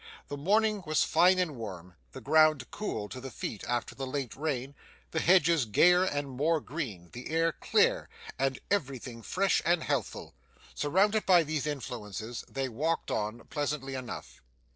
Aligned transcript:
The 0.29 0.35
morning 0.35 0.81
was 0.87 1.03
fine 1.03 1.37
and 1.37 1.55
warm, 1.57 1.93
the 2.11 2.21
ground 2.21 2.71
cool 2.71 3.07
to 3.09 3.21
the 3.21 3.29
feet 3.29 3.63
after 3.67 3.93
the 3.93 4.07
late 4.07 4.35
rain, 4.35 4.73
the 5.11 5.19
hedges 5.19 5.65
gayer 5.65 6.03
and 6.03 6.27
more 6.27 6.59
green, 6.59 7.11
the 7.13 7.29
air 7.29 7.51
clear, 7.51 8.09
and 8.39 8.57
everything 8.71 9.21
fresh 9.21 9.61
and 9.63 9.83
healthful. 9.83 10.33
Surrounded 10.73 11.27
by 11.27 11.43
these 11.43 11.67
influences, 11.67 12.43
they 12.49 12.67
walked 12.67 13.11
on 13.11 13.41
pleasantly 13.51 13.93
enough. 13.93 14.41